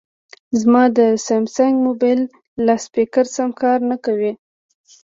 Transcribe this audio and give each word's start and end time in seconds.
زما 0.61 0.83
د 0.97 0.99
سامسنګ 1.25 1.75
مبایل 1.87 2.21
لاسپیکر 2.65 3.25
سم 3.35 3.49
کار 3.61 3.79
نه 3.89 3.97
کوي 4.05 4.31